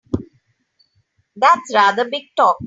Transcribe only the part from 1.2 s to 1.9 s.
That's